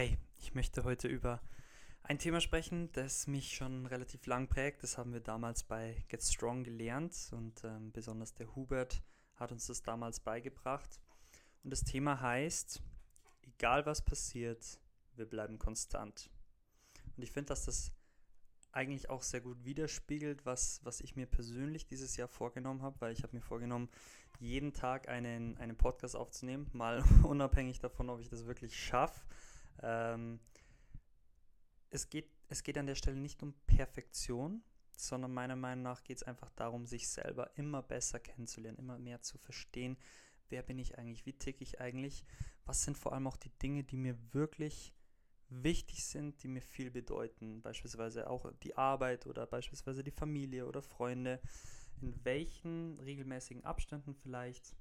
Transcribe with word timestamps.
Hey, 0.00 0.16
ich 0.38 0.54
möchte 0.54 0.84
heute 0.84 1.08
über 1.08 1.42
ein 2.04 2.18
Thema 2.18 2.40
sprechen, 2.40 2.90
das 2.92 3.26
mich 3.26 3.54
schon 3.54 3.84
relativ 3.84 4.24
lang 4.24 4.48
prägt. 4.48 4.82
Das 4.82 4.96
haben 4.96 5.12
wir 5.12 5.20
damals 5.20 5.62
bei 5.62 6.02
Get 6.08 6.22
Strong 6.22 6.64
gelernt 6.64 7.14
und 7.32 7.62
ähm, 7.64 7.92
besonders 7.92 8.32
der 8.32 8.56
Hubert 8.56 9.02
hat 9.36 9.52
uns 9.52 9.66
das 9.66 9.82
damals 9.82 10.18
beigebracht. 10.18 10.98
Und 11.62 11.70
das 11.70 11.84
Thema 11.84 12.18
heißt, 12.18 12.82
egal 13.42 13.84
was 13.84 14.02
passiert, 14.02 14.80
wir 15.16 15.26
bleiben 15.26 15.58
konstant. 15.58 16.30
Und 17.14 17.22
ich 17.22 17.30
finde, 17.30 17.48
dass 17.48 17.66
das 17.66 17.92
eigentlich 18.72 19.10
auch 19.10 19.22
sehr 19.22 19.42
gut 19.42 19.66
widerspiegelt, 19.66 20.46
was, 20.46 20.80
was 20.82 21.02
ich 21.02 21.14
mir 21.14 21.26
persönlich 21.26 21.84
dieses 21.84 22.16
Jahr 22.16 22.28
vorgenommen 22.28 22.80
habe, 22.80 22.98
weil 23.02 23.12
ich 23.12 23.22
habe 23.22 23.36
mir 23.36 23.42
vorgenommen, 23.42 23.90
jeden 24.38 24.72
Tag 24.72 25.10
einen, 25.10 25.58
einen 25.58 25.76
Podcast 25.76 26.16
aufzunehmen, 26.16 26.70
mal 26.72 27.04
unabhängig 27.22 27.80
davon, 27.80 28.08
ob 28.08 28.20
ich 28.20 28.30
das 28.30 28.46
wirklich 28.46 28.82
schaffe. 28.82 29.20
Ähm, 29.82 30.40
es, 31.90 32.08
geht, 32.08 32.30
es 32.48 32.62
geht 32.62 32.78
an 32.78 32.86
der 32.86 32.94
Stelle 32.94 33.16
nicht 33.16 33.42
um 33.42 33.54
Perfektion, 33.66 34.62
sondern 34.96 35.32
meiner 35.32 35.56
Meinung 35.56 35.82
nach 35.82 36.04
geht 36.04 36.18
es 36.18 36.22
einfach 36.22 36.50
darum, 36.50 36.86
sich 36.86 37.08
selber 37.08 37.50
immer 37.56 37.82
besser 37.82 38.20
kennenzulernen, 38.20 38.78
immer 38.78 38.98
mehr 38.98 39.22
zu 39.22 39.38
verstehen, 39.38 39.96
wer 40.48 40.62
bin 40.62 40.78
ich 40.78 40.98
eigentlich, 40.98 41.26
wie 41.26 41.32
ticke 41.32 41.62
ich 41.62 41.80
eigentlich, 41.80 42.24
was 42.64 42.82
sind 42.82 42.98
vor 42.98 43.12
allem 43.12 43.26
auch 43.26 43.36
die 43.36 43.56
Dinge, 43.58 43.84
die 43.84 43.96
mir 43.96 44.16
wirklich 44.32 44.92
wichtig 45.48 46.04
sind, 46.04 46.42
die 46.42 46.48
mir 46.48 46.62
viel 46.62 46.90
bedeuten, 46.90 47.62
beispielsweise 47.62 48.28
auch 48.30 48.52
die 48.62 48.76
Arbeit 48.76 49.26
oder 49.26 49.46
beispielsweise 49.46 50.04
die 50.04 50.10
Familie 50.10 50.66
oder 50.66 50.82
Freunde, 50.82 51.40
in 52.00 52.24
welchen 52.24 52.98
regelmäßigen 53.00 53.64
Abständen 53.64 54.14
vielleicht 54.14 54.74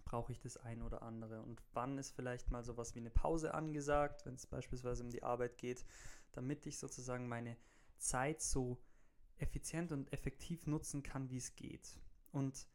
brauche 0.00 0.32
ich 0.32 0.40
das 0.40 0.56
eine 0.56 0.84
oder 0.84 1.02
andere? 1.02 1.42
Und 1.42 1.62
wann 1.72 1.98
ist 1.98 2.10
vielleicht 2.10 2.50
mal 2.50 2.64
sowas 2.64 2.94
wie 2.94 3.00
eine 3.00 3.10
Pause 3.10 3.54
angesagt, 3.54 4.26
wenn 4.26 4.34
es 4.34 4.46
beispielsweise 4.46 5.02
um 5.02 5.10
die 5.10 5.22
Arbeit 5.22 5.58
geht, 5.58 5.84
damit 6.32 6.66
ich 6.66 6.78
sozusagen 6.78 7.28
meine 7.28 7.56
Zeit 7.98 8.40
so 8.40 8.78
effizient 9.38 9.92
und 9.92 10.12
effektiv 10.12 10.66
nutzen 10.66 11.02
kann, 11.02 11.30
wie 11.30 11.36
es 11.36 11.54
geht. 11.56 11.98
Und 12.30 12.66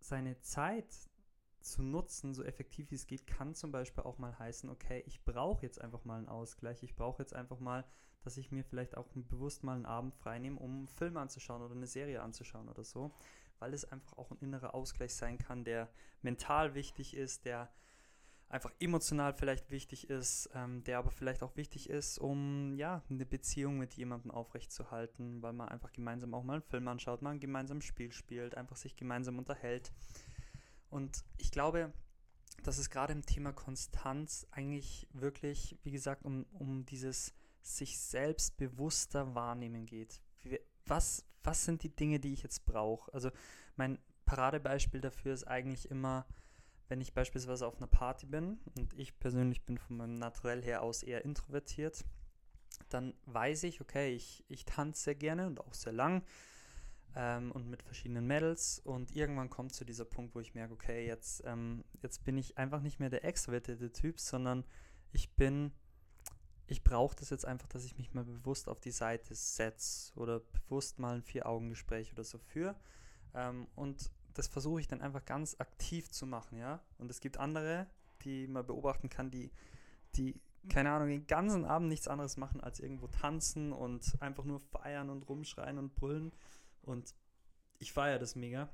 seine 0.00 0.40
Zeit 0.40 0.92
zu 1.60 1.82
nutzen, 1.82 2.34
so 2.34 2.42
effektiv 2.42 2.90
wie 2.90 2.94
es 2.94 3.06
geht, 3.06 3.26
kann 3.26 3.54
zum 3.54 3.70
Beispiel 3.70 4.04
auch 4.04 4.18
mal 4.18 4.38
heißen, 4.38 4.70
okay, 4.70 5.02
ich 5.06 5.24
brauche 5.24 5.62
jetzt 5.62 5.80
einfach 5.80 6.04
mal 6.04 6.18
einen 6.18 6.28
Ausgleich, 6.28 6.82
ich 6.82 6.96
brauche 6.96 7.22
jetzt 7.22 7.34
einfach 7.34 7.60
mal, 7.60 7.84
dass 8.22 8.36
ich 8.36 8.50
mir 8.50 8.64
vielleicht 8.64 8.96
auch 8.96 9.08
bewusst 9.14 9.62
mal 9.62 9.76
einen 9.76 9.86
Abend 9.86 10.14
freinehme, 10.14 10.58
um 10.58 10.78
einen 10.78 10.88
Film 10.88 11.16
anzuschauen 11.16 11.62
oder 11.62 11.74
eine 11.74 11.86
Serie 11.86 12.22
anzuschauen 12.22 12.68
oder 12.68 12.84
so, 12.84 13.14
weil 13.60 13.74
es 13.74 13.84
einfach 13.84 14.18
auch 14.18 14.30
ein 14.30 14.38
innerer 14.38 14.74
Ausgleich 14.74 15.14
sein 15.14 15.38
kann, 15.38 15.64
der 15.64 15.88
mental 16.22 16.74
wichtig 16.74 17.14
ist, 17.14 17.44
der 17.44 17.70
einfach 18.48 18.72
emotional 18.80 19.32
vielleicht 19.32 19.70
wichtig 19.70 20.10
ist, 20.10 20.50
ähm, 20.54 20.82
der 20.82 20.98
aber 20.98 21.12
vielleicht 21.12 21.42
auch 21.42 21.56
wichtig 21.56 21.88
ist, 21.88 22.18
um 22.18 22.74
ja 22.74 23.02
eine 23.08 23.24
Beziehung 23.24 23.78
mit 23.78 23.94
jemandem 23.94 24.32
aufrechtzuerhalten, 24.32 25.40
weil 25.40 25.52
man 25.52 25.68
einfach 25.68 25.92
gemeinsam 25.92 26.34
auch 26.34 26.42
mal 26.42 26.54
einen 26.54 26.62
Film 26.62 26.88
anschaut, 26.88 27.22
mal 27.22 27.30
ein 27.30 27.40
gemeinsames 27.40 27.84
Spiel 27.84 28.10
spielt, 28.10 28.56
einfach 28.56 28.76
sich 28.76 28.96
gemeinsam 28.96 29.38
unterhält. 29.38 29.92
Und 30.90 31.24
ich 31.38 31.52
glaube, 31.52 31.92
dass 32.64 32.78
es 32.78 32.90
gerade 32.90 33.12
im 33.12 33.24
Thema 33.24 33.52
Konstanz 33.52 34.46
eigentlich 34.50 35.06
wirklich, 35.12 35.78
wie 35.84 35.92
gesagt, 35.92 36.24
um, 36.24 36.44
um 36.52 36.84
dieses 36.84 37.32
sich 37.62 38.00
selbst 38.00 38.56
bewusster 38.56 39.34
wahrnehmen 39.34 39.86
geht. 39.86 40.20
Was, 40.90 41.24
was 41.44 41.64
sind 41.64 41.84
die 41.84 41.94
Dinge, 41.94 42.18
die 42.18 42.32
ich 42.32 42.42
jetzt 42.42 42.66
brauche? 42.66 43.14
Also 43.14 43.30
mein 43.76 43.98
Paradebeispiel 44.26 45.00
dafür 45.00 45.32
ist 45.32 45.44
eigentlich 45.44 45.88
immer, 45.88 46.26
wenn 46.88 47.00
ich 47.00 47.14
beispielsweise 47.14 47.64
auf 47.66 47.76
einer 47.76 47.86
Party 47.86 48.26
bin 48.26 48.58
und 48.76 48.92
ich 48.94 49.18
persönlich 49.20 49.64
bin 49.64 49.78
von 49.78 49.96
meinem 49.96 50.18
Naturell 50.18 50.62
her 50.62 50.82
aus 50.82 51.04
eher 51.04 51.24
introvertiert, 51.24 52.04
dann 52.88 53.14
weiß 53.26 53.62
ich, 53.62 53.80
okay, 53.80 54.14
ich, 54.14 54.44
ich 54.48 54.64
tanze 54.64 55.04
sehr 55.04 55.14
gerne 55.14 55.46
und 55.46 55.60
auch 55.60 55.74
sehr 55.74 55.92
lang 55.92 56.24
ähm, 57.14 57.52
und 57.52 57.70
mit 57.70 57.84
verschiedenen 57.84 58.26
Mädels 58.26 58.80
und 58.80 59.14
irgendwann 59.14 59.48
kommt 59.48 59.72
zu 59.72 59.84
dieser 59.84 60.04
Punkt, 60.04 60.34
wo 60.34 60.40
ich 60.40 60.54
merke, 60.54 60.74
okay, 60.74 61.06
jetzt, 61.06 61.44
ähm, 61.46 61.84
jetzt 62.02 62.24
bin 62.24 62.36
ich 62.36 62.58
einfach 62.58 62.80
nicht 62.80 62.98
mehr 62.98 63.10
der 63.10 63.24
extrovertierte 63.24 63.92
Typ, 63.92 64.18
sondern 64.18 64.64
ich 65.12 65.36
bin, 65.36 65.72
ich 66.70 66.84
brauche 66.84 67.16
das 67.16 67.30
jetzt 67.30 67.44
einfach, 67.44 67.66
dass 67.66 67.84
ich 67.84 67.98
mich 67.98 68.14
mal 68.14 68.22
bewusst 68.22 68.68
auf 68.68 68.80
die 68.80 68.92
Seite 68.92 69.34
setze 69.34 70.14
oder 70.14 70.38
bewusst 70.38 71.00
mal 71.00 71.16
ein 71.16 71.22
Vier-Augen-Gespräch 71.22 72.12
oder 72.12 72.22
so 72.22 72.38
führe. 72.38 72.76
Ähm, 73.34 73.66
und 73.74 74.12
das 74.34 74.46
versuche 74.46 74.80
ich 74.80 74.86
dann 74.86 75.00
einfach 75.00 75.24
ganz 75.24 75.56
aktiv 75.58 76.08
zu 76.12 76.26
machen, 76.26 76.58
ja. 76.58 76.80
Und 76.98 77.10
es 77.10 77.20
gibt 77.20 77.38
andere, 77.38 77.88
die 78.22 78.46
man 78.46 78.64
beobachten 78.64 79.08
kann, 79.08 79.32
die, 79.32 79.50
die, 80.14 80.40
keine 80.68 80.92
Ahnung, 80.92 81.08
den 81.08 81.26
ganzen 81.26 81.64
Abend 81.64 81.88
nichts 81.88 82.06
anderes 82.06 82.36
machen, 82.36 82.60
als 82.60 82.78
irgendwo 82.78 83.08
tanzen 83.08 83.72
und 83.72 84.16
einfach 84.22 84.44
nur 84.44 84.60
feiern 84.60 85.10
und 85.10 85.28
rumschreien 85.28 85.76
und 85.76 85.96
brüllen. 85.96 86.32
Und 86.82 87.16
ich 87.80 87.92
feiere 87.92 88.20
das 88.20 88.36
mega. 88.36 88.68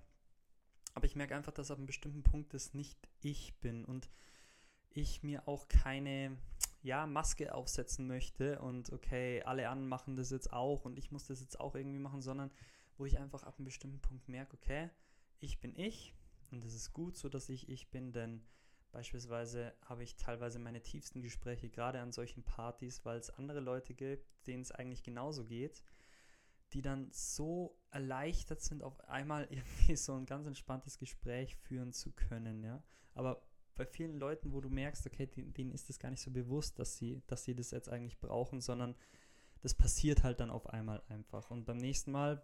Aber 0.92 1.06
ich 1.06 1.16
merke 1.16 1.34
einfach, 1.34 1.52
dass 1.52 1.70
ab 1.70 1.78
einem 1.78 1.86
bestimmten 1.86 2.22
Punkt 2.22 2.52
das 2.52 2.74
nicht 2.74 2.98
ich 3.22 3.58
bin 3.60 3.86
und 3.86 4.10
ich 4.90 5.22
mir 5.22 5.48
auch 5.48 5.68
keine 5.68 6.36
ja, 6.86 7.04
Maske 7.06 7.52
aufsetzen 7.52 8.06
möchte 8.06 8.60
und 8.60 8.92
okay, 8.92 9.42
alle 9.42 9.68
anderen 9.68 9.88
machen 9.88 10.14
das 10.14 10.30
jetzt 10.30 10.52
auch 10.52 10.84
und 10.84 10.98
ich 10.98 11.10
muss 11.10 11.26
das 11.26 11.40
jetzt 11.40 11.58
auch 11.58 11.74
irgendwie 11.74 11.98
machen, 11.98 12.22
sondern 12.22 12.52
wo 12.96 13.04
ich 13.04 13.18
einfach 13.18 13.42
ab 13.42 13.56
einem 13.58 13.64
bestimmten 13.64 14.00
Punkt 14.00 14.28
merke, 14.28 14.56
okay, 14.56 14.90
ich 15.40 15.58
bin 15.58 15.76
ich 15.76 16.14
und 16.52 16.64
es 16.64 16.74
ist 16.74 16.92
gut 16.92 17.16
so, 17.16 17.28
dass 17.28 17.48
ich 17.48 17.68
ich 17.68 17.90
bin, 17.90 18.12
denn 18.12 18.40
beispielsweise 18.92 19.74
habe 19.84 20.04
ich 20.04 20.14
teilweise 20.14 20.60
meine 20.60 20.80
tiefsten 20.80 21.22
Gespräche 21.22 21.68
gerade 21.68 22.00
an 22.00 22.12
solchen 22.12 22.44
Partys, 22.44 23.04
weil 23.04 23.18
es 23.18 23.30
andere 23.30 23.58
Leute 23.58 23.92
gibt, 23.92 24.24
denen 24.46 24.62
es 24.62 24.70
eigentlich 24.70 25.02
genauso 25.02 25.44
geht, 25.44 25.82
die 26.72 26.82
dann 26.82 27.10
so 27.10 27.76
erleichtert 27.90 28.60
sind, 28.60 28.84
auf 28.84 29.00
einmal 29.08 29.44
irgendwie 29.50 29.96
so 29.96 30.14
ein 30.14 30.24
ganz 30.24 30.46
entspanntes 30.46 30.98
Gespräch 30.98 31.56
führen 31.56 31.92
zu 31.92 32.12
können, 32.12 32.62
ja. 32.62 32.80
Aber 33.12 33.42
bei 33.76 33.86
vielen 33.86 34.18
Leuten, 34.18 34.52
wo 34.52 34.60
du 34.60 34.68
merkst, 34.68 35.06
okay, 35.06 35.26
denen 35.26 35.72
ist 35.72 35.90
es 35.90 35.98
gar 35.98 36.10
nicht 36.10 36.22
so 36.22 36.30
bewusst, 36.30 36.78
dass 36.78 36.96
sie, 36.96 37.22
dass 37.26 37.44
sie 37.44 37.54
das 37.54 37.70
jetzt 37.70 37.88
eigentlich 37.88 38.18
brauchen, 38.18 38.60
sondern 38.60 38.94
das 39.60 39.74
passiert 39.74 40.22
halt 40.22 40.40
dann 40.40 40.50
auf 40.50 40.68
einmal 40.68 41.02
einfach. 41.08 41.50
Und 41.50 41.64
beim 41.64 41.76
nächsten 41.76 42.10
Mal 42.12 42.42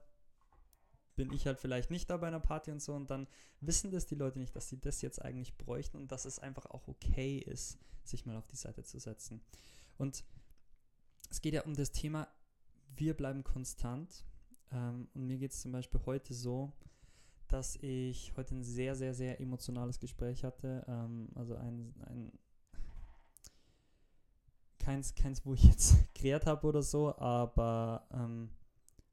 bin 1.17 1.33
ich 1.33 1.47
halt 1.47 1.59
vielleicht 1.59 1.91
nicht 1.91 2.09
da 2.09 2.17
bei 2.17 2.27
einer 2.27 2.41
Party 2.41 2.71
und 2.71 2.81
so 2.81 2.95
und 2.95 3.11
dann 3.11 3.29
wissen 3.61 3.91
das 3.91 4.07
die 4.07 4.15
Leute 4.15 4.39
nicht, 4.39 4.57
dass 4.57 4.69
sie 4.69 4.81
das 4.81 5.03
jetzt 5.03 5.21
eigentlich 5.21 5.57
bräuchten 5.57 5.99
und 5.99 6.13
dass 6.13 6.25
es 6.25 6.39
einfach 6.39 6.67
auch 6.67 6.89
okay 6.89 7.39
ist, 7.39 7.79
sich 8.03 8.27
mal 8.27 8.37
auf 8.37 8.47
die 8.47 8.57
Seite 8.57 8.83
zu 8.83 8.99
setzen. 8.99 9.43
Und 9.99 10.25
es 11.31 11.41
geht 11.41 11.55
ja 11.55 11.63
um 11.63 11.75
das 11.75 11.93
Thema, 11.93 12.29
wir 12.97 13.15
bleiben 13.15 13.45
konstant. 13.45 14.25
Ähm, 14.71 15.09
und 15.15 15.27
mir 15.27 15.39
geht 15.39 15.53
es 15.53 15.61
zum 15.61 15.73
Beispiel 15.73 16.01
heute 16.07 16.35
so, 16.35 16.73
dass 17.53 17.77
ich 17.77 18.33
heute 18.37 18.55
ein 18.55 18.65
sehr, 18.65 18.95
sehr, 18.95 19.15
sehr 19.15 19.41
emotionales 19.41 20.01
Gespräch 20.01 20.45
hatte. 20.45 20.85
Ähm, 20.89 21.29
also 21.35 21.55
ein, 21.55 21.95
ein 22.07 22.33
keins, 24.79 25.15
keins, 25.15 25.45
wo 25.45 25.55
ich 25.55 25.65
jetzt 25.65 25.97
kreiert 26.15 26.47
habe 26.47 26.67
oder 26.67 26.83
so, 26.83 27.17
aber 27.17 28.07
ähm, 28.13 28.51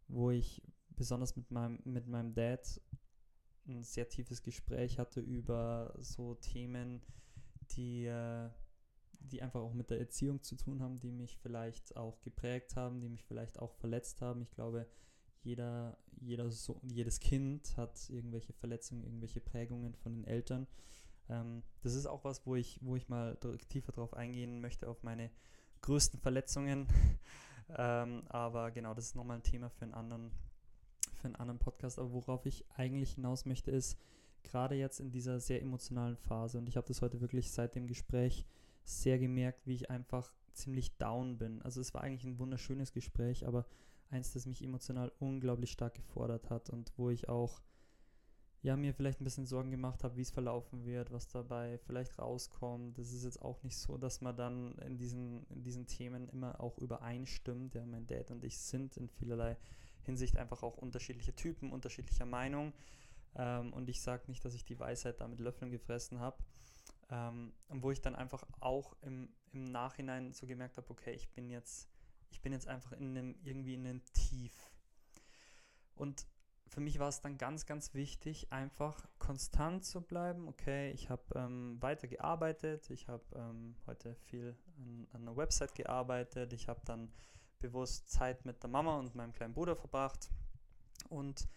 wo 0.07 0.31
ich 0.31 0.61
besonders 0.95 1.35
mit 1.35 1.51
meinem, 1.51 1.79
mit 1.83 2.07
meinem 2.07 2.33
Dad 2.33 2.81
ein 3.67 3.83
sehr 3.83 4.09
tiefes 4.09 4.41
Gespräch 4.41 4.97
hatte 4.97 5.21
über 5.21 5.93
so 5.99 6.35
Themen, 6.35 7.01
die, 7.71 8.05
äh, 8.05 8.49
die 9.19 9.41
einfach 9.41 9.61
auch 9.61 9.73
mit 9.73 9.89
der 9.89 9.99
Erziehung 9.99 10.41
zu 10.41 10.55
tun 10.55 10.81
haben, 10.81 10.99
die 10.99 11.11
mich 11.11 11.37
vielleicht 11.37 11.95
auch 11.95 12.21
geprägt 12.21 12.75
haben, 12.75 12.99
die 12.99 13.09
mich 13.09 13.23
vielleicht 13.23 13.59
auch 13.59 13.73
verletzt 13.75 14.21
haben. 14.21 14.41
Ich 14.41 14.51
glaube, 14.51 14.87
jeder, 15.41 15.97
jeder 16.21 16.49
so, 16.49 16.79
jedes 16.83 17.19
Kind 17.19 17.75
hat 17.77 18.09
irgendwelche 18.09 18.53
Verletzungen, 18.53 19.03
irgendwelche 19.03 19.41
Prägungen 19.41 19.95
von 19.95 20.13
den 20.13 20.23
Eltern. 20.25 20.67
Ähm, 21.29 21.63
das 21.81 21.93
ist 21.95 22.05
auch 22.05 22.23
was, 22.23 22.45
wo 22.45 22.55
ich, 22.55 22.79
wo 22.81 22.95
ich 22.95 23.09
mal 23.09 23.37
tiefer 23.69 23.91
drauf 23.91 24.13
eingehen 24.13 24.61
möchte, 24.61 24.87
auf 24.87 25.03
meine 25.03 25.29
größten 25.81 26.19
Verletzungen. 26.19 26.87
ähm, 27.77 28.23
aber 28.29 28.71
genau, 28.71 28.93
das 28.93 29.05
ist 29.05 29.15
nochmal 29.15 29.37
ein 29.37 29.43
Thema 29.43 29.69
für 29.69 29.85
einen 29.85 29.93
anderen 29.93 30.31
für 31.19 31.27
einen 31.27 31.35
anderen 31.35 31.59
Podcast, 31.59 31.99
aber 31.99 32.11
worauf 32.13 32.45
ich 32.45 32.65
eigentlich 32.75 33.13
hinaus 33.13 33.45
möchte, 33.45 33.71
ist 33.71 33.97
gerade 34.43 34.75
jetzt 34.75 34.99
in 34.99 35.11
dieser 35.11 35.39
sehr 35.39 35.61
emotionalen 35.61 36.15
Phase 36.15 36.57
und 36.57 36.69
ich 36.69 36.77
habe 36.77 36.87
das 36.87 37.01
heute 37.01 37.21
wirklich 37.21 37.51
seit 37.51 37.75
dem 37.75 37.87
Gespräch 37.87 38.45
sehr 38.83 39.19
gemerkt, 39.19 39.67
wie 39.67 39.75
ich 39.75 39.89
einfach 39.89 40.31
ziemlich 40.53 40.97
down 40.97 41.37
bin. 41.37 41.61
Also 41.61 41.81
es 41.81 41.93
war 41.93 42.01
eigentlich 42.01 42.23
ein 42.23 42.39
wunderschönes 42.39 42.93
Gespräch, 42.93 43.45
aber 43.45 43.65
eins, 44.09 44.33
das 44.33 44.45
mich 44.45 44.63
emotional 44.63 45.11
unglaublich 45.19 45.71
stark 45.71 45.95
gefordert 45.95 46.49
hat 46.49 46.69
und 46.69 46.91
wo 46.97 47.09
ich 47.09 47.29
auch 47.29 47.61
ja, 48.61 48.75
mir 48.75 48.93
vielleicht 48.93 49.21
ein 49.21 49.23
bisschen 49.23 49.45
Sorgen 49.45 49.71
gemacht 49.71 50.03
habe, 50.03 50.17
wie 50.17 50.21
es 50.21 50.31
verlaufen 50.31 50.83
wird, 50.83 51.11
was 51.11 51.29
dabei 51.29 51.77
vielleicht 51.77 52.19
rauskommt. 52.19 52.97
Das 52.97 53.13
ist 53.13 53.23
jetzt 53.23 53.41
auch 53.41 53.63
nicht 53.63 53.77
so, 53.77 53.97
dass 53.97 54.19
man 54.19 54.35
dann 54.35 54.75
in 54.79 54.97
diesen, 54.97 55.45
in 55.47 55.63
diesen 55.63 55.87
Themen 55.87 56.27
immer 56.27 56.59
auch 56.59 56.77
übereinstimmt. 56.77 57.73
Ja, 57.75 57.85
mein 57.85 58.05
Dad 58.05 58.31
und 58.31 58.43
ich 58.43 58.57
sind 58.57 58.97
in 58.97 59.07
vielerlei 59.07 59.55
Hinsicht 60.03 60.37
einfach 60.37 60.61
auch 60.61 60.77
unterschiedliche 60.77 61.33
Typen, 61.33 61.71
unterschiedlicher 61.71 62.25
Meinung. 62.25 62.73
Ähm, 63.35 63.71
und 63.71 63.89
ich 63.89 64.01
sage 64.01 64.23
nicht, 64.27 64.43
dass 64.43 64.53
ich 64.53 64.65
die 64.65 64.79
Weisheit 64.79 65.21
da 65.21 65.27
mit 65.27 65.39
Löffeln 65.39 65.71
gefressen 65.71 66.19
habe. 66.19 66.43
Ähm, 67.11 67.53
wo 67.69 67.91
ich 67.91 68.01
dann 68.01 68.15
einfach 68.15 68.43
auch 68.59 68.95
im, 69.01 69.29
im 69.51 69.71
Nachhinein 69.71 70.33
so 70.33 70.45
gemerkt 70.45 70.77
habe, 70.77 70.89
okay, 70.89 71.11
ich 71.11 71.29
bin 71.29 71.49
jetzt, 71.49 71.89
ich 72.29 72.41
bin 72.41 72.53
jetzt 72.53 72.67
einfach 72.67 72.91
in 72.93 73.17
einem, 73.17 73.35
irgendwie 73.43 73.73
in 73.73 73.85
einem 73.85 74.03
Tief. 74.13 74.53
Und 75.95 76.25
für 76.67 76.81
mich 76.81 76.99
war 76.99 77.09
es 77.09 77.21
dann 77.21 77.37
ganz, 77.37 77.65
ganz 77.65 77.93
wichtig, 77.93 78.51
einfach 78.51 79.07
konstant 79.17 79.83
zu 79.83 80.01
bleiben. 80.01 80.47
Okay, 80.47 80.91
ich 80.91 81.09
habe 81.09 81.23
ähm, 81.35 81.81
weiter 81.81 82.07
gearbeitet, 82.07 82.89
ich 82.89 83.07
habe 83.07 83.23
ähm, 83.35 83.75
heute 83.87 84.15
viel 84.15 84.55
an, 84.77 85.07
an 85.11 85.21
einer 85.23 85.35
Website 85.35 85.75
gearbeitet, 85.75 86.53
ich 86.53 86.67
habe 86.67 86.81
dann 86.85 87.11
bewusst 87.59 88.09
Zeit 88.09 88.45
mit 88.45 88.61
der 88.63 88.69
Mama 88.69 88.97
und 88.97 89.15
meinem 89.15 89.33
kleinen 89.33 89.53
Bruder 89.53 89.75
verbracht 89.75 90.29
und 91.09 91.47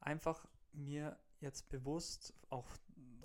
einfach 0.00 0.46
mir 0.72 1.16
jetzt 1.40 1.68
bewusst 1.68 2.34
auch 2.50 2.66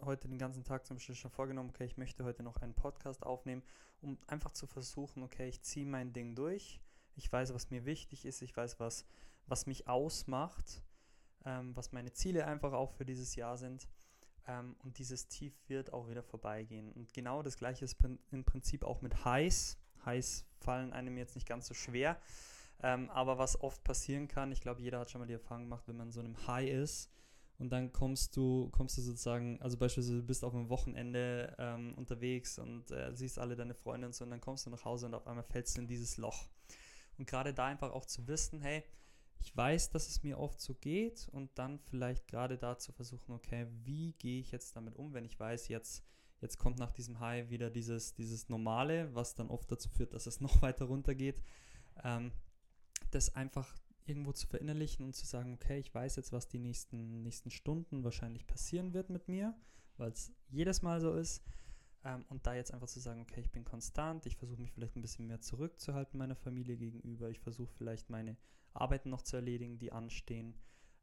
heute 0.02 0.28
den 0.28 0.38
ganzen 0.38 0.64
Tag 0.64 0.86
zum 0.86 0.98
Beispiel 0.98 1.16
schon 1.16 1.32
vorgenommen, 1.32 1.70
okay, 1.70 1.86
ich 1.86 1.98
möchte 1.98 2.24
heute 2.24 2.44
noch 2.44 2.58
einen 2.58 2.74
Podcast 2.74 3.24
aufnehmen, 3.24 3.64
um 4.02 4.18
einfach 4.28 4.52
zu 4.52 4.68
versuchen, 4.68 5.24
okay, 5.24 5.48
ich 5.48 5.62
ziehe 5.62 5.86
mein 5.86 6.14
Ding 6.14 6.36
durch. 6.36 6.82
Ich 7.16 7.32
weiß, 7.32 7.54
was 7.54 7.70
mir 7.70 7.86
wichtig 7.86 8.26
ist, 8.26 8.42
ich 8.42 8.56
weiß, 8.56 8.80
was, 8.80 9.06
was 9.48 9.66
mich 9.66 9.88
ausmacht, 9.88 10.82
ähm, 11.46 11.76
was 11.76 11.92
meine 11.92 12.12
Ziele 12.12 12.46
einfach 12.46 12.74
auch 12.74 12.92
für 12.92 13.06
dieses 13.06 13.36
Jahr 13.36 13.58
sind. 13.58 13.88
Ähm, 14.48 14.76
und 14.84 14.98
dieses 14.98 15.28
Tief 15.28 15.54
wird 15.68 15.94
auch 15.94 16.10
wieder 16.10 16.24
vorbeigehen. 16.24 16.92
Und 16.92 17.14
genau 17.14 17.44
das 17.44 17.58
gleiche 17.58 17.86
ist 17.86 17.98
im 18.32 18.44
Prinzip 18.44 18.84
auch 18.84 19.02
mit 19.02 19.26
Highs. 19.26 19.78
Highs 20.06 20.46
fallen 20.60 20.94
einem 20.94 21.18
jetzt 21.18 21.36
nicht 21.36 21.48
ganz 21.48 21.68
so 21.68 21.74
schwer. 21.74 22.20
Ähm, 22.84 23.10
aber 23.12 23.38
was 23.38 23.62
oft 23.62 23.84
passieren 23.84 24.28
kann, 24.28 24.52
ich 24.52 24.62
glaube, 24.62 24.82
jeder 24.82 25.00
hat 25.00 25.12
schon 25.12 25.20
mal 25.20 25.28
die 25.28 25.34
Erfahrung 25.34 25.64
gemacht, 25.66 25.84
wenn 25.88 25.98
man 25.98 26.12
so 26.12 26.20
einem 26.20 26.48
High 26.48 26.70
ist, 26.70 27.12
und 27.62 27.70
dann 27.70 27.94
kommst 27.94 28.36
du, 28.36 28.70
kommst 28.72 28.98
du 28.98 29.02
sozusagen, 29.02 29.62
also 29.62 29.78
beispielsweise 29.78 30.18
du 30.18 30.26
bist 30.26 30.44
auf 30.44 30.56
einem 30.56 30.70
Wochenende 30.70 31.56
ähm, 31.60 31.94
unterwegs 31.94 32.58
und 32.58 32.90
äh, 32.90 33.12
siehst 33.14 33.38
alle 33.38 33.56
deine 33.56 33.76
Freunde 33.76 34.08
und 34.08 34.16
so 34.16 34.24
und 34.24 34.32
dann 34.32 34.42
kommst 34.42 34.66
du 34.66 34.72
nach 34.72 34.84
Hause 34.84 35.06
und 35.06 35.14
auf 35.14 35.28
einmal 35.28 35.44
fällst 35.44 35.78
du 35.78 35.82
in 35.82 35.88
dieses 35.88 36.18
Loch. 36.18 36.48
Und 37.22 37.28
gerade 37.28 37.54
da 37.54 37.68
einfach 37.68 37.92
auch 37.92 38.06
zu 38.06 38.26
wissen, 38.26 38.62
hey, 38.62 38.84
ich 39.38 39.56
weiß, 39.56 39.92
dass 39.92 40.10
es 40.10 40.24
mir 40.24 40.40
oft 40.40 40.60
so 40.60 40.74
geht 40.74 41.30
und 41.32 41.52
dann 41.54 41.78
vielleicht 41.78 42.28
gerade 42.28 42.58
da 42.58 42.80
zu 42.80 42.92
versuchen, 42.94 43.34
okay, 43.34 43.68
wie 43.84 44.14
gehe 44.14 44.40
ich 44.40 44.52
jetzt 44.52 44.76
damit 44.76 44.96
um, 44.96 45.14
wenn 45.14 45.24
ich 45.24 45.40
weiß, 45.40 45.68
jetzt, 45.68 46.04
jetzt 46.40 46.58
kommt 46.58 46.80
nach 46.80 46.92
diesem 46.92 47.20
High 47.20 47.52
wieder 47.52 47.70
dieses, 47.70 48.16
dieses 48.16 48.50
Normale, 48.50 49.14
was 49.14 49.36
dann 49.36 49.52
oft 49.52 49.72
dazu 49.72 49.88
führt, 49.88 50.16
dass 50.16 50.26
es 50.26 50.42
noch 50.42 50.64
weiter 50.64 50.86
runter 50.86 51.14
geht. 51.14 51.44
Ähm, 52.04 52.32
das 53.12 53.36
einfach 53.36 53.78
irgendwo 54.08 54.32
zu 54.32 54.48
verinnerlichen 54.48 55.06
und 55.06 55.16
zu 55.16 55.28
sagen, 55.28 55.54
okay, 55.54 55.78
ich 55.78 55.94
weiß 55.94 56.16
jetzt, 56.16 56.32
was 56.32 56.48
die 56.48 56.58
nächsten, 56.58 57.22
nächsten 57.22 57.52
Stunden 57.52 58.04
wahrscheinlich 58.04 58.48
passieren 58.48 58.96
wird 58.96 59.12
mit 59.12 59.28
mir, 59.28 59.56
weil 59.98 60.12
es 60.12 60.32
jedes 60.50 60.82
Mal 60.82 61.00
so 61.00 61.14
ist. 61.14 61.44
Ähm, 62.04 62.26
und 62.30 62.46
da 62.48 62.56
jetzt 62.56 62.74
einfach 62.74 62.88
zu 62.88 63.00
sagen, 63.00 63.22
okay, 63.22 63.42
ich 63.42 63.52
bin 63.52 63.64
konstant, 63.64 64.26
ich 64.26 64.38
versuche 64.38 64.62
mich 64.62 64.72
vielleicht 64.72 64.96
ein 64.96 65.02
bisschen 65.02 65.28
mehr 65.28 65.42
zurückzuhalten 65.42 66.18
meiner 66.18 66.36
Familie 66.36 66.78
gegenüber, 66.78 67.30
ich 67.30 67.40
versuche 67.40 67.72
vielleicht 67.74 68.10
meine 68.10 68.38
Arbeiten 68.74 69.10
noch 69.10 69.22
zu 69.22 69.36
erledigen, 69.36 69.78
die 69.78 69.92
anstehen. 69.92 70.56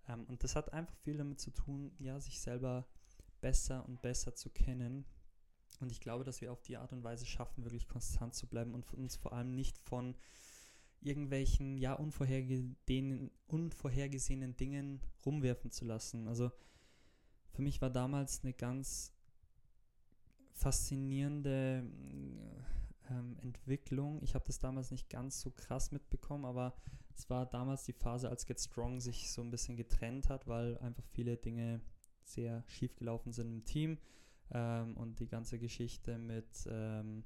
Ähm, 0.09 0.25
und 0.27 0.43
das 0.43 0.57
hat 0.57 0.73
einfach 0.73 0.97
viel 0.97 1.17
damit 1.17 1.41
zu 1.41 1.51
tun, 1.51 1.93
ja, 1.99 2.19
sich 2.21 2.41
selber 2.41 2.87
besser 3.41 3.85
und 3.87 4.03
besser 4.03 4.35
zu 4.35 4.51
kennen. 4.51 5.05
Und 5.81 5.93
ich 5.93 6.01
glaube, 6.01 6.25
dass 6.25 6.41
wir 6.41 6.51
auf 6.51 6.63
die 6.63 6.77
Art 6.77 6.93
und 6.93 7.05
Weise 7.05 7.27
schaffen, 7.27 7.65
wirklich 7.65 7.87
konstant 7.87 8.35
zu 8.35 8.49
bleiben 8.49 8.75
und 8.75 8.93
uns 8.95 9.17
vor 9.17 9.33
allem 9.33 9.55
nicht 9.55 9.79
von 9.79 10.17
irgendwelchen 11.01 11.79
ja 11.79 11.93
unvorhergesehenen, 11.93 13.31
unvorhergesehenen 13.47 14.57
Dingen 14.57 15.01
rumwerfen 15.25 15.71
zu 15.71 15.85
lassen. 15.85 16.27
Also 16.27 16.51
für 17.53 17.63
mich 17.63 17.81
war 17.81 17.91
damals 17.91 18.43
eine 18.43 18.53
ganz 18.53 19.13
faszinierende 20.59 21.85
ähm, 23.11 23.37
Entwicklung. 23.43 24.23
Ich 24.23 24.35
habe 24.35 24.45
das 24.47 24.59
damals 24.59 24.91
nicht 24.91 25.09
ganz 25.09 25.41
so 25.41 25.51
krass 25.51 25.93
mitbekommen, 25.93 26.45
aber 26.45 26.75
es 27.17 27.29
war 27.31 27.47
damals 27.47 27.85
die 27.85 27.93
Phase, 27.93 28.29
als 28.29 28.47
Get 28.47 28.61
Strong 28.61 29.01
sich 29.01 29.33
so 29.33 29.43
ein 29.43 29.51
bisschen 29.51 29.77
getrennt 29.77 30.29
hat, 30.29 30.47
weil 30.47 30.79
einfach 30.79 31.05
viele 31.13 31.37
Dinge 31.37 31.81
sehr 32.23 32.63
schief 32.67 32.95
gelaufen 32.97 33.33
sind 33.33 33.51
im 33.51 33.65
Team 33.65 33.99
ähm, 34.53 34.97
und 34.97 35.19
die 35.21 35.29
ganze 35.29 35.59
Geschichte 35.59 36.19
mit, 36.19 36.69
ähm, 36.71 37.25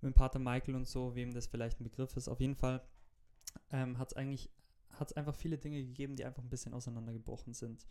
mit 0.00 0.14
Pater 0.14 0.38
Michael 0.38 0.74
und 0.74 0.88
so, 0.88 1.14
wem 1.14 1.32
das 1.32 1.46
vielleicht 1.46 1.80
ein 1.80 1.84
Begriff 1.84 2.16
ist. 2.16 2.28
Auf 2.28 2.40
jeden 2.40 2.56
Fall 2.56 2.82
ähm, 3.70 3.98
hat 3.98 4.10
es 4.10 4.16
eigentlich 4.16 4.50
hat 4.98 5.10
es 5.10 5.16
einfach 5.16 5.34
viele 5.34 5.58
Dinge 5.58 5.82
gegeben, 5.82 6.16
die 6.16 6.24
einfach 6.24 6.42
ein 6.42 6.48
bisschen 6.48 6.72
auseinandergebrochen 6.72 7.52
sind. 7.52 7.86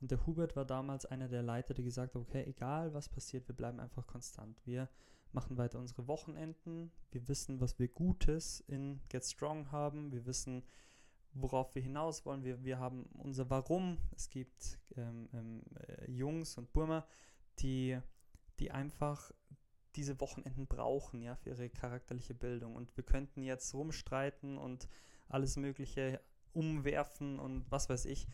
Und 0.00 0.10
der 0.10 0.26
Hubert 0.26 0.56
war 0.56 0.64
damals 0.64 1.06
einer 1.06 1.28
der 1.28 1.42
Leiter, 1.42 1.74
der 1.74 1.84
gesagt 1.84 2.14
hat, 2.14 2.20
okay, 2.22 2.44
egal 2.46 2.92
was 2.92 3.08
passiert, 3.08 3.48
wir 3.48 3.54
bleiben 3.54 3.80
einfach 3.80 4.06
konstant. 4.06 4.60
Wir 4.66 4.88
machen 5.32 5.56
weiter 5.56 5.78
unsere 5.78 6.06
Wochenenden, 6.06 6.90
wir 7.10 7.28
wissen, 7.28 7.60
was 7.60 7.78
wir 7.78 7.88
Gutes 7.88 8.60
in 8.60 9.00
Get 9.08 9.24
Strong 9.24 9.70
haben, 9.72 10.12
wir 10.12 10.26
wissen, 10.26 10.62
worauf 11.32 11.74
wir 11.74 11.82
hinaus 11.82 12.24
wollen, 12.24 12.44
wir, 12.44 12.64
wir 12.64 12.78
haben 12.78 13.04
unser 13.18 13.50
Warum. 13.50 13.98
Es 14.14 14.30
gibt 14.30 14.78
ähm, 14.96 15.28
ähm, 15.32 15.62
äh, 15.88 16.10
Jungs 16.10 16.56
und 16.56 16.72
Burma, 16.72 17.06
die, 17.58 17.98
die 18.58 18.70
einfach 18.70 19.30
diese 19.96 20.20
Wochenenden 20.20 20.66
brauchen, 20.66 21.22
ja, 21.22 21.36
für 21.36 21.50
ihre 21.50 21.70
charakterliche 21.70 22.34
Bildung. 22.34 22.76
Und 22.76 22.96
wir 22.96 23.04
könnten 23.04 23.42
jetzt 23.42 23.72
rumstreiten 23.74 24.58
und 24.58 24.88
alles 25.28 25.56
Mögliche 25.56 26.20
umwerfen 26.52 27.38
und 27.38 27.70
was 27.70 27.88
weiß 27.88 28.06
ich. 28.06 28.26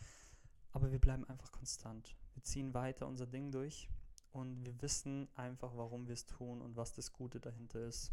Aber 0.73 0.91
wir 0.91 0.99
bleiben 0.99 1.27
einfach 1.29 1.51
konstant. 1.51 2.15
Wir 2.33 2.43
ziehen 2.43 2.73
weiter 2.73 3.07
unser 3.07 3.27
Ding 3.27 3.51
durch 3.51 3.89
und 4.31 4.65
wir 4.65 4.81
wissen 4.81 5.29
einfach, 5.35 5.71
warum 5.75 6.07
wir 6.07 6.13
es 6.13 6.25
tun 6.25 6.61
und 6.61 6.75
was 6.75 6.93
das 6.93 7.13
Gute 7.13 7.39
dahinter 7.39 7.79
ist. 7.85 8.11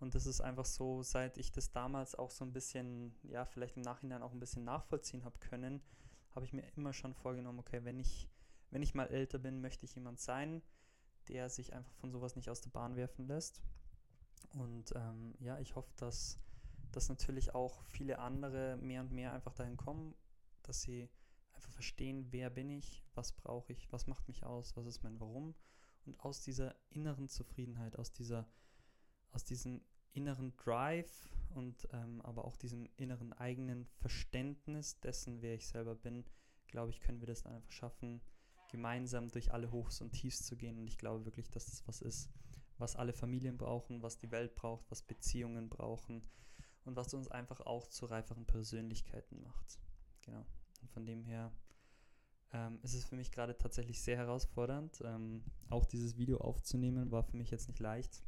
Und 0.00 0.16
das 0.16 0.26
ist 0.26 0.40
einfach 0.40 0.64
so, 0.64 1.04
seit 1.04 1.38
ich 1.38 1.52
das 1.52 1.70
damals 1.70 2.16
auch 2.16 2.32
so 2.32 2.44
ein 2.44 2.52
bisschen, 2.52 3.14
ja, 3.22 3.44
vielleicht 3.44 3.76
im 3.76 3.82
Nachhinein 3.82 4.22
auch 4.22 4.32
ein 4.32 4.40
bisschen 4.40 4.64
nachvollziehen 4.64 5.24
habe 5.24 5.38
können, 5.38 5.80
habe 6.34 6.44
ich 6.44 6.52
mir 6.52 6.64
immer 6.76 6.92
schon 6.92 7.14
vorgenommen, 7.14 7.60
okay, 7.60 7.84
wenn 7.84 8.00
ich, 8.00 8.28
wenn 8.70 8.82
ich 8.82 8.94
mal 8.94 9.06
älter 9.06 9.38
bin, 9.38 9.60
möchte 9.60 9.84
ich 9.84 9.94
jemand 9.94 10.18
sein, 10.18 10.60
der 11.28 11.48
sich 11.48 11.72
einfach 11.72 11.92
von 11.94 12.10
sowas 12.10 12.34
nicht 12.34 12.50
aus 12.50 12.60
der 12.60 12.70
Bahn 12.70 12.96
werfen 12.96 13.28
lässt. 13.28 13.62
Und 14.54 14.92
ähm, 14.96 15.36
ja, 15.38 15.60
ich 15.60 15.76
hoffe, 15.76 15.92
dass, 15.96 16.40
dass 16.90 17.08
natürlich 17.08 17.54
auch 17.54 17.84
viele 17.84 18.18
andere 18.18 18.76
mehr 18.78 19.02
und 19.02 19.12
mehr 19.12 19.32
einfach 19.32 19.54
dahin 19.54 19.76
kommen, 19.76 20.16
dass 20.62 20.82
sie 20.82 21.08
einfach 21.62 21.72
verstehen, 21.72 22.26
wer 22.30 22.50
bin 22.50 22.70
ich, 22.70 23.04
was 23.14 23.32
brauche 23.32 23.72
ich, 23.72 23.90
was 23.92 24.06
macht 24.06 24.26
mich 24.26 24.44
aus, 24.44 24.76
was 24.76 24.86
ist 24.86 25.02
mein 25.02 25.20
Warum. 25.20 25.54
Und 26.04 26.18
aus 26.18 26.42
dieser 26.42 26.74
inneren 26.90 27.28
Zufriedenheit, 27.28 27.96
aus 27.96 28.12
dieser, 28.12 28.48
aus 29.30 29.44
diesem 29.44 29.80
inneren 30.12 30.56
Drive 30.56 31.30
und 31.54 31.88
ähm, 31.92 32.20
aber 32.22 32.44
auch 32.44 32.56
diesem 32.56 32.88
inneren 32.96 33.32
eigenen 33.32 33.86
Verständnis 34.00 34.98
dessen, 35.00 35.40
wer 35.40 35.54
ich 35.54 35.68
selber 35.68 35.94
bin, 35.94 36.24
glaube 36.66 36.90
ich, 36.90 37.00
können 37.00 37.20
wir 37.20 37.28
das 37.28 37.42
dann 37.42 37.54
einfach 37.54 37.70
schaffen, 37.70 38.20
gemeinsam 38.68 39.28
durch 39.30 39.52
alle 39.52 39.70
Hochs 39.70 40.00
und 40.00 40.12
Tiefs 40.12 40.44
zu 40.44 40.56
gehen. 40.56 40.78
Und 40.78 40.86
ich 40.86 40.98
glaube 40.98 41.24
wirklich, 41.24 41.50
dass 41.50 41.66
das 41.66 41.86
was 41.86 42.02
ist, 42.02 42.30
was 42.78 42.96
alle 42.96 43.12
Familien 43.12 43.56
brauchen, 43.56 44.02
was 44.02 44.18
die 44.18 44.32
Welt 44.32 44.56
braucht, 44.56 44.90
was 44.90 45.02
Beziehungen 45.02 45.68
brauchen 45.68 46.28
und 46.84 46.96
was 46.96 47.14
uns 47.14 47.28
einfach 47.28 47.60
auch 47.60 47.86
zu 47.86 48.06
reiferen 48.06 48.46
Persönlichkeiten 48.46 49.40
macht. 49.42 49.78
Genau. 50.22 50.44
Und 50.82 50.90
von 50.90 51.06
dem 51.06 51.24
her 51.24 51.52
ähm, 52.52 52.78
ist 52.82 52.94
es 52.94 53.04
für 53.04 53.16
mich 53.16 53.32
gerade 53.32 53.56
tatsächlich 53.56 54.02
sehr 54.02 54.16
herausfordernd. 54.16 55.02
Ähm, 55.04 55.42
auch 55.70 55.86
dieses 55.86 56.16
Video 56.16 56.38
aufzunehmen 56.38 57.10
war 57.10 57.22
für 57.22 57.36
mich 57.36 57.50
jetzt 57.50 57.68
nicht 57.68 57.80
leicht. 57.80 58.22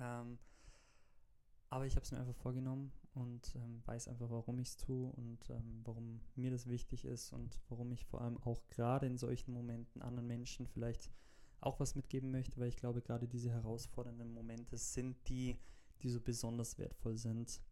Ähm, 0.00 0.38
aber 1.70 1.86
ich 1.86 1.96
habe 1.96 2.04
es 2.04 2.12
mir 2.12 2.18
einfach 2.18 2.36
vorgenommen 2.36 2.92
und 3.14 3.54
ähm, 3.56 3.82
weiß 3.86 4.08
einfach, 4.08 4.28
warum 4.28 4.58
ich 4.58 4.68
es 4.68 4.76
tue 4.76 5.10
und 5.12 5.48
ähm, 5.48 5.80
warum 5.84 6.20
mir 6.34 6.50
das 6.50 6.66
wichtig 6.68 7.06
ist 7.06 7.32
und 7.32 7.62
warum 7.68 7.92
ich 7.92 8.04
vor 8.04 8.20
allem 8.20 8.36
auch 8.42 8.68
gerade 8.68 9.06
in 9.06 9.16
solchen 9.16 9.52
Momenten 9.54 10.02
anderen 10.02 10.26
Menschen 10.26 10.66
vielleicht 10.66 11.10
auch 11.60 11.80
was 11.80 11.94
mitgeben 11.94 12.30
möchte, 12.30 12.58
weil 12.60 12.68
ich 12.68 12.76
glaube, 12.76 13.00
gerade 13.00 13.28
diese 13.28 13.50
herausfordernden 13.50 14.32
Momente 14.32 14.76
sind 14.76 15.16
die, 15.28 15.58
die 16.02 16.10
so 16.10 16.20
besonders 16.20 16.76
wertvoll 16.78 17.16
sind. 17.16 17.62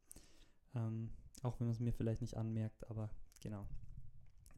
Ähm, 0.75 1.11
auch 1.43 1.59
wenn 1.59 1.67
man 1.67 1.75
es 1.75 1.81
mir 1.81 1.93
vielleicht 1.93 2.23
nicht 2.23 2.37
anmerkt, 2.37 2.89
aber 2.89 3.11
genau. 3.41 3.67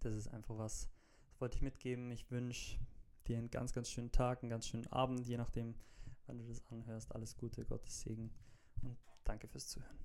Das 0.01 0.15
ist 0.15 0.29
einfach 0.29 0.59
was, 0.59 0.89
das 1.29 1.41
wollte 1.41 1.57
ich 1.57 1.63
mitgeben. 1.63 2.11
Ich 2.11 2.31
wünsche 2.31 2.79
dir 3.27 3.39
einen 3.39 3.51
ganz, 3.51 3.73
ganz 3.73 3.91
schönen 3.91 4.13
Tag, 4.13 4.43
einen 4.43 4.51
ganz 4.51 4.67
schönen 4.67 4.87
Abend, 4.89 5.27
je 5.27 5.37
nachdem, 5.37 5.75
wann 6.27 6.39
du 6.39 6.45
das 6.47 6.63
anhörst. 6.71 7.15
Alles 7.15 7.37
Gute, 7.37 7.65
Gottes 7.65 8.01
Segen 8.01 8.31
und 8.83 8.99
danke 9.25 9.49
fürs 9.49 9.69
Zuhören. 9.69 10.02